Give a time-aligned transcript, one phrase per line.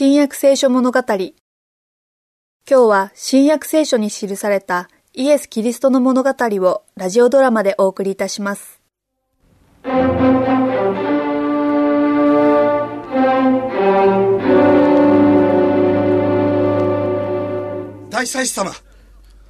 [0.00, 1.00] 新約聖書物語。
[1.08, 1.32] 今
[2.68, 8.80] 日は新約聖書に記されたイエス・キリストの物語をラジオドラマでお送りいたします。
[18.08, 18.70] 大祭司様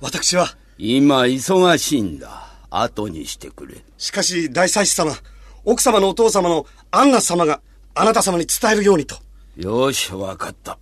[0.01, 0.47] 私は
[0.79, 2.49] 今忙しいんだ。
[2.71, 3.75] 後にしてくれ。
[3.99, 5.13] しかし大祭司様
[5.67, 7.61] 奥様のお父様のアンナ様が
[7.95, 9.28] あなた様に伝えるようにと
[9.59, 10.79] よしわかった。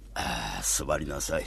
[0.62, 1.46] 座りなさい。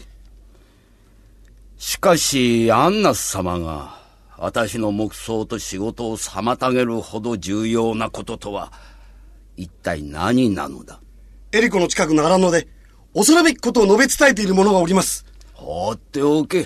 [1.77, 3.99] しかしアンナス様が
[4.35, 8.73] 私の目想と仕事を妨げるほど重要なこととは
[9.57, 10.99] 一体何なのだ？
[11.51, 12.67] エリコの近くの荒野で
[13.13, 15.23] 恐るべきことを述べ伝えている者がおります。
[15.53, 16.65] 放っておけ。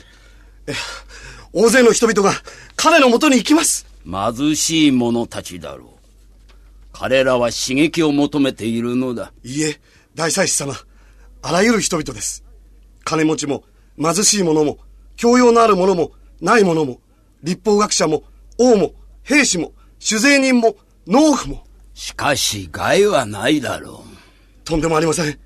[1.52, 2.34] 大勢の人々が
[2.78, 3.86] 彼のもとに行きます。
[4.06, 5.90] 貧しい者たちだろう。
[6.94, 9.34] 彼らは刺激を求めているのだ。
[9.44, 9.82] いいえ
[10.16, 10.74] 大祭司様。
[11.42, 12.44] あらゆる人々です。
[13.04, 13.64] 金持ちも
[14.02, 14.78] 貧しい者も
[15.16, 16.12] 教養のある者も
[16.42, 17.00] ない者も
[17.42, 18.24] 立法学者も
[18.58, 20.76] 王も兵士も酒税人も
[21.08, 21.64] 農夫も。
[21.94, 24.66] しかし害はないだろう。
[24.66, 25.40] とんでもありません。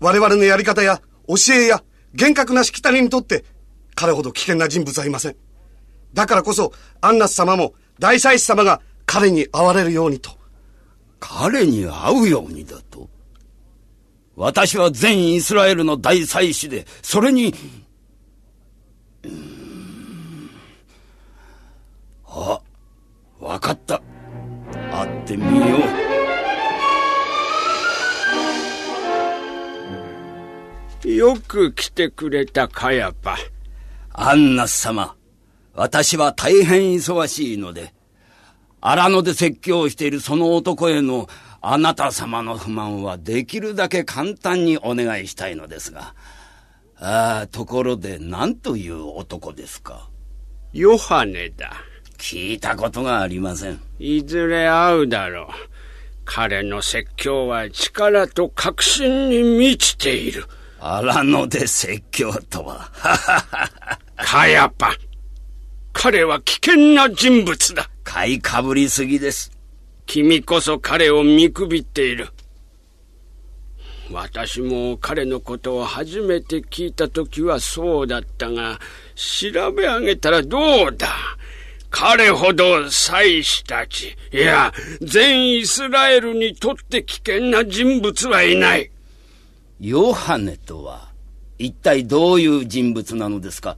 [0.00, 1.82] 我々のやり方や教えや
[2.14, 3.44] 厳格なしきたりにとって
[3.94, 5.36] 彼ほど危険な人物はいません。
[6.14, 10.30] だからこそアンナス様も大祭司様が彼に会われるようにと。
[11.20, 13.08] 彼に会うようにだと？
[14.38, 17.52] 私は全イスラエルの大祭司で、それに、
[22.24, 22.60] あ、
[23.40, 24.00] わかった。
[24.92, 25.78] 会ってみよ
[31.04, 31.08] う。
[31.08, 33.36] よく来てくれたカヤパ。
[34.12, 35.16] アンナス様、
[35.74, 37.92] 私は大変忙しいので、
[38.80, 41.28] 荒野で説教しているその男への
[41.60, 46.14] あなた様の不満はできるだけ簡単にお願いしたいのですが。
[47.00, 50.08] ああ、ところで何という男ですか？
[50.72, 51.72] ヨハネだ。
[52.18, 53.80] 聞いたことがありません。
[53.98, 55.46] いずれ会うだろう。
[56.24, 60.44] 彼の説教は力と確信に満ちている。
[60.80, 62.90] 荒野で説教とは。
[64.16, 64.94] カヤパ。
[65.92, 67.88] 彼は危険な人物だ。
[68.04, 69.52] 買いかぶりすぎです。
[70.08, 72.30] 君こそ彼を見くびっている。
[74.10, 78.80] 私も彼のことを初めて聞いた時はそうだったが、
[79.14, 81.08] 調べ上げたらどうだ
[81.90, 88.90] 彼ほど祭司たち、いや、全イスラエルにとって危険な人物はいない。
[89.78, 91.12] ヨハネとは、
[91.58, 93.76] 一体どういう人物なのですか？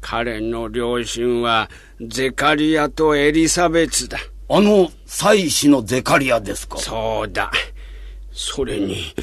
[0.00, 1.68] 彼の両親は、
[2.00, 4.18] ゼカリアとエリザベツだ。
[4.48, 6.78] あの、祭司のゼカリアですか？
[6.78, 7.50] そうだ。
[8.30, 9.14] それに、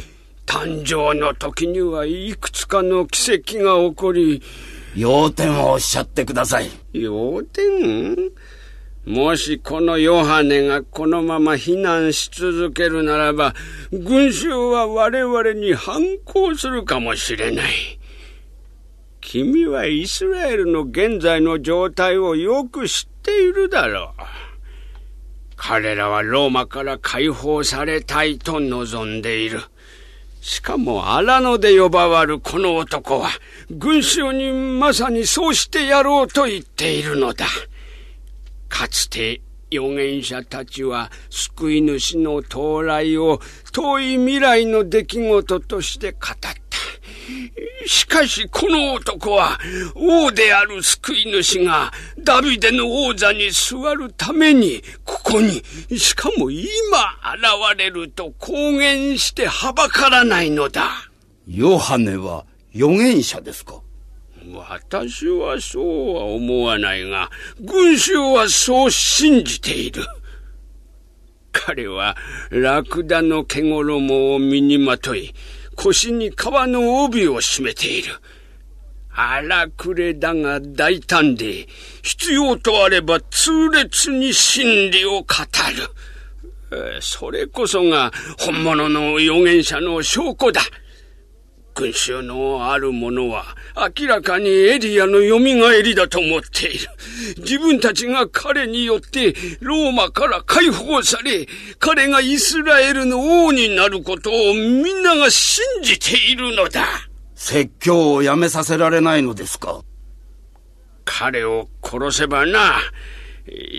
[0.46, 4.42] 誕生の時にはいくつかの奇跡が起こり、
[4.96, 6.70] 要点をおっしゃってください。
[6.94, 8.32] 要点？
[9.06, 13.54] もしこのヨハネがこのまま避難し続けるならば、
[13.92, 17.72] 群衆は我々に反抗するかもしれない。
[19.20, 24.22] 君はイスラエルの現在の状態をよく知っているだろう。
[25.64, 29.62] 彼らはローマから解放されたいと望んでいる。
[30.42, 33.30] しかも荒野で呼ばわるこの男は、
[33.70, 37.46] 群衆にまさにそうしてやろうと言っているのだ。
[38.70, 43.40] かつて預言者たちは救い主の到来を
[43.72, 46.71] 遠い未来の出来事として語った。
[47.86, 49.58] しかしこの男は
[49.96, 55.64] 王である救い主がダビデの王座に座るためにここに
[55.98, 60.90] しかも今現れると公言してはばからないのだ。
[61.48, 63.82] ヨハネは預言者ですか？
[64.54, 70.04] 私はそうは思わないが、群衆はそう信じている。
[71.52, 72.16] 彼は
[72.50, 75.34] ラクダの毛衣を身にまとい、
[75.76, 78.14] 腰に革の帯を締めている。
[79.14, 81.68] 荒くれだが大胆で、
[82.02, 85.26] 必要とあれば痛烈に真理を語
[86.72, 87.02] る。
[87.02, 90.62] それこそが本物の預言者の証拠だ。
[91.74, 93.56] 群衆のある者は
[94.00, 95.40] 明らかにエリアの蘇
[95.82, 96.88] りだと思っている。
[97.38, 101.48] 自分たちが彼によってローマから解放され、
[101.80, 106.86] 彼がイスラエルの王になることをみんなが信じているのだ。
[107.36, 109.82] 説教をやめさせられないのですか？
[111.06, 112.80] 彼を殺せばな。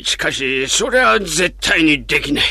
[0.03, 2.45] しかし、それは絶対にできない。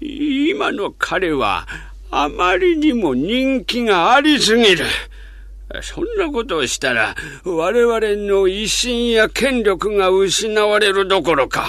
[0.00, 1.68] 今の彼は
[2.10, 4.84] あまりにも人気がありすぎる。
[5.82, 7.14] そんなことをしたら、
[7.44, 11.68] 我々の威信や権力が失われるどころか、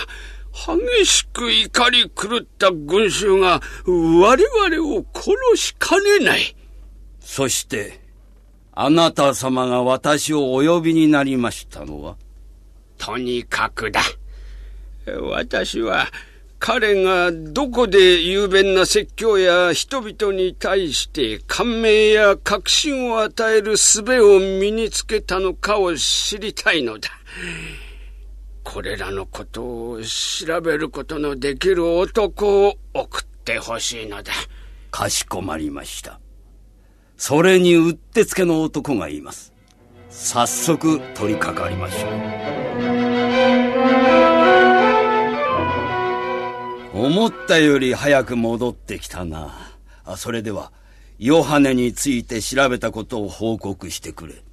[0.52, 6.56] 激しく怒り狂った群衆が我々を殺しかねない。
[7.20, 8.02] そして、
[8.74, 12.16] あなた様が私をお呼びになりましたのは
[12.98, 14.02] とにかくだ。
[15.22, 16.08] 私は、
[16.64, 27.10] 彼がどこで雄弁な説教や人々に対して感銘や確信を与える術を身につけたのかを知りたいのだ。
[28.64, 34.32] これらのことを調べることのできる男を送ってほしいのだ。
[34.92, 36.20] かしこまりました。
[37.18, 39.52] それにうってつけの男がいます。
[40.12, 42.08] 早速取り掛かりましょ
[44.28, 44.31] う。
[46.94, 49.54] 思ったより早く戻ってきたな。
[50.04, 50.72] あ、それでは、
[51.20, 54.44] ヨハネについて調べたことを報告してくれ。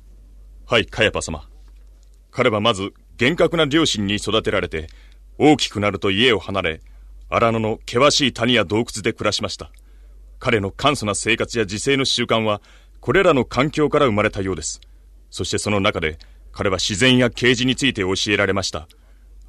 [0.66, 1.48] はい、カヤパ様。
[2.30, 4.86] 彼はまず、厳格な両親に育てられて、
[5.38, 6.80] 大きくなると家を離れ、
[7.28, 9.72] 荒野の険しい谷や洞窟で暮らしました。
[10.38, 12.60] 彼の簡素な生活や自制の習慣は、
[13.00, 14.80] これらの環境から生まれたようです。
[15.30, 16.18] そしてその中で、
[16.52, 18.86] 彼は自然や啓示について教えられました。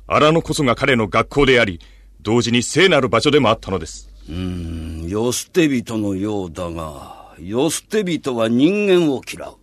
[0.08, 1.80] 荒野こそが彼の学校であり、
[2.22, 4.10] 同時に聖なる場所でもあったのです。
[4.28, 9.56] うーん、世捨て人のようだが、世捨て人は人間を嫌う。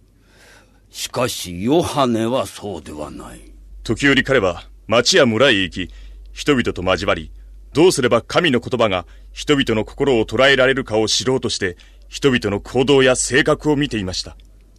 [0.91, 3.41] しかし、ヨハネはそうではない。
[3.83, 5.93] 時折彼は町や村へ行き、
[6.33, 7.31] 人々と交わり、
[7.73, 11.77] どうすれば神の言葉が人々の心を捉えられるかを知ろうとして、
[12.09, 14.37] 人々の行動や性格を見ていました。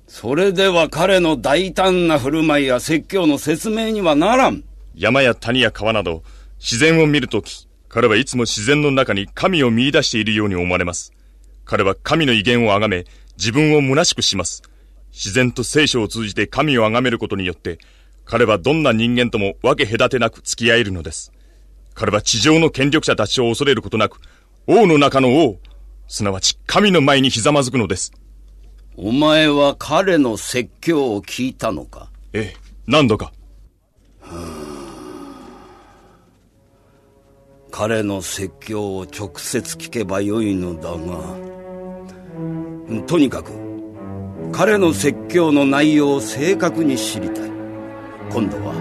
[0.08, 4.64] それでは彼の大胆な振る舞いや説教の説明にはならん。
[4.96, 6.24] 山や谷や川など、
[6.60, 11.14] 自然を見るとき、彼はいつも自然の中に神を見出しているように思われます。
[11.66, 13.06] 彼は神の威厳を崇め、
[13.38, 14.62] 自分を虚しくします。
[15.12, 17.80] 自然と聖書を通じて神を崇めることによって、
[18.26, 21.32] 彼はどんな人間とも分け隔てなく付き合えるのです。
[21.94, 24.20] 彼は地上の権力者たちを恐れることなく、
[24.68, 25.60] 王の中の王、
[26.08, 28.12] すなわち神の前にひざまずくのです。
[28.96, 32.10] お前は彼の説教を聞いたのか？
[32.34, 33.32] ええ、何度か。
[37.80, 41.38] 彼の説教を直接聞けばよいのだが、
[43.06, 43.52] とにかく、
[44.52, 47.52] 彼の説教の内容を正確に知りたい。
[48.32, 48.74] 今度は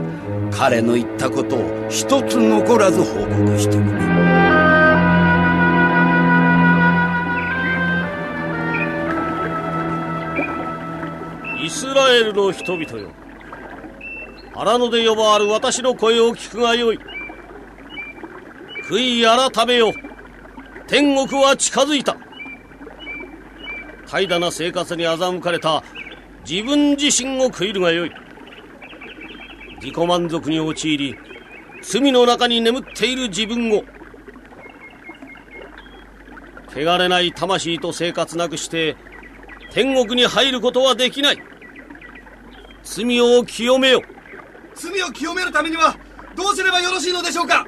[0.50, 3.90] 彼の言ったことを一つ残らず報告してくれ。
[11.62, 13.10] イスラエルの人々よ。
[14.54, 17.15] 荒野で呼ばわる私の声を聞くがよい。
[18.88, 19.92] 悔い改めよ。
[20.86, 22.16] 天国は近づいた。
[24.06, 25.82] 怠惰な生活に欺かれた。
[26.48, 28.12] 自分自身を悔いるがよい。
[29.80, 31.16] 自己満足に陥り
[31.82, 33.82] 罪の中に眠っている自分を。
[36.68, 38.96] 汚れない魂と生活なくして
[39.72, 41.38] 天国に入ることはできない。
[42.84, 44.02] 罪を清めよ。
[44.76, 45.96] 罪を清めるためには
[46.36, 47.66] どうすればよろしいのでしょうか？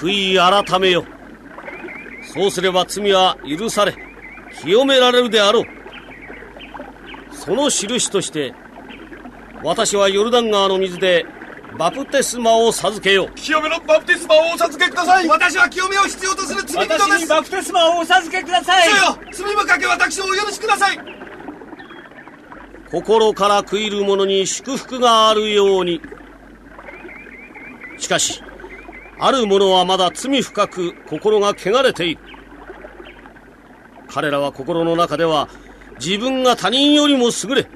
[0.00, 1.04] 悔い改めよ。
[2.32, 3.96] そうすれば罪は許され
[4.60, 5.64] 清められるであろう。
[7.32, 8.54] その印として
[9.64, 11.26] 私はヨルダン川の水で
[11.76, 13.34] バプテスマを授けよう。
[13.34, 15.26] 清めのバプテスマをお授けください。
[15.26, 17.08] 私は清めを必要とする罪人です。
[17.08, 18.88] 私にバプテスマをお授けください。
[18.88, 20.98] 主よ罪深け私をお許しください。
[22.90, 26.00] 心から悔いる者に祝福があるように。
[27.98, 28.42] しかし
[29.18, 32.20] ある者はまだ罪深く心が汚れている
[34.06, 35.48] 彼らは心の中では
[35.98, 37.68] 自分が他人よりも優れ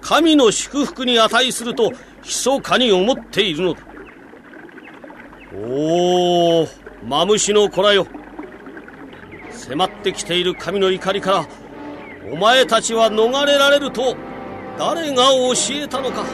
[0.00, 1.92] 神の祝福に値すると
[2.22, 3.80] 密かに思っているのだ。
[5.54, 6.68] おお、
[7.04, 8.06] マムシの子らよ。
[9.50, 11.46] 迫ってきている神の怒りから、
[12.30, 14.16] お前たちは逃れられると、
[14.78, 16.24] 誰が教えたのか。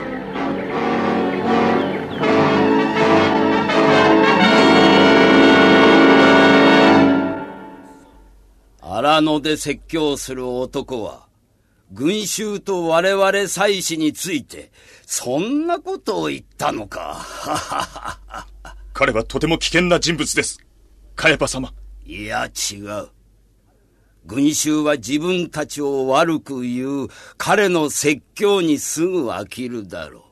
[8.95, 11.27] 荒野で説教する男は、
[11.93, 14.71] 群衆と我々祭司について、
[15.07, 17.25] そんなことを言ったのか。
[18.93, 20.59] 彼はとても危険な人物です。
[21.17, 21.73] カヤパ様。
[22.05, 23.09] いや、違う。
[24.27, 27.09] 群衆は自分たちを悪く言う
[27.39, 30.23] 彼の説教にすぐ飽きるだろう。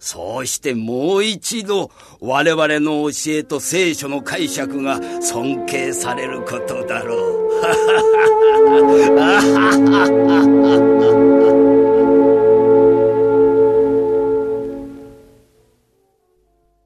[0.00, 7.47] そうしてもう一度我々の教えと聖書の解釈が尊敬されることだろう。
[7.60, 7.72] 哈，
[9.16, 11.37] 哈哈哈哈哈，哈哈。